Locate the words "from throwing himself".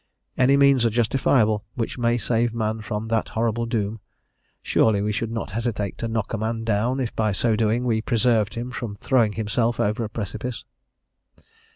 8.71-9.79